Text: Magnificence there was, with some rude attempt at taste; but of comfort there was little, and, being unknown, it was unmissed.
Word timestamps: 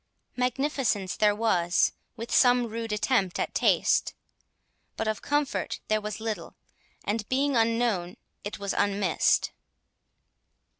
Magnificence 0.35 1.15
there 1.17 1.35
was, 1.35 1.91
with 2.15 2.31
some 2.33 2.65
rude 2.65 2.91
attempt 2.91 3.37
at 3.39 3.53
taste; 3.53 4.15
but 4.97 5.07
of 5.07 5.21
comfort 5.21 5.79
there 5.89 6.01
was 6.01 6.19
little, 6.19 6.55
and, 7.03 7.29
being 7.29 7.55
unknown, 7.55 8.17
it 8.43 8.57
was 8.57 8.73
unmissed. 8.73 9.51